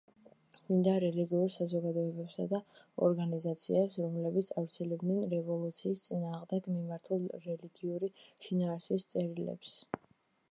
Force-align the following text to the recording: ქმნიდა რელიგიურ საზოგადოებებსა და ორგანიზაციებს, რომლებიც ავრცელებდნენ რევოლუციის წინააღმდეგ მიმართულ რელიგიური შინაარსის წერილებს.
ქმნიდა 0.53 0.93
რელიგიურ 1.01 1.49
საზოგადოებებსა 1.55 2.45
და 2.53 2.61
ორგანიზაციებს, 3.07 3.99
რომლებიც 4.05 4.49
ავრცელებდნენ 4.61 5.21
რევოლუციის 5.33 6.01
წინააღმდეგ 6.09 6.69
მიმართულ 6.77 7.27
რელიგიური 7.47 8.11
შინაარსის 8.47 9.07
წერილებს. 9.13 9.75